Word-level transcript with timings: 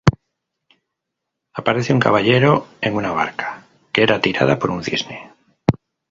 Aparece 1.59 1.93
un 1.93 1.99
caballero 1.99 2.67
en 2.81 2.95
una 2.95 3.11
barca 3.11 3.67
que 3.93 4.01
era 4.01 4.19
tirada 4.19 4.57
por 4.57 4.71
un 4.71 4.83
cisne. 4.83 5.19